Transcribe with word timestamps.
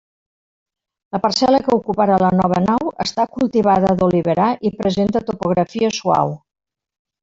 La 1.15 1.19
parcel·la 1.25 1.59
que 1.67 1.75
ocuparà 1.81 2.17
la 2.25 2.31
nova 2.41 2.63
nau 2.65 2.91
està 3.07 3.29
cultivada 3.37 3.95
d'oliverar 4.03 4.51
i 4.73 4.77
presenta 4.83 5.27
topografia 5.33 5.97
suau. 6.05 6.39